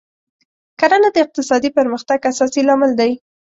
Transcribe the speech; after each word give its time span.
کرنه 0.79 1.09
د 1.11 1.17
اقتصادي 1.25 1.69
پرمختګ 1.77 2.19
اساسي 2.31 2.61
لامل 2.67 2.91
دی. 2.99 3.11